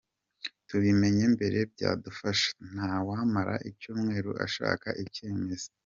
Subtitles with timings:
[0.67, 5.69] Tubimenye mbere byadufasha, ntawamara icyumweru ashaka icyemezo.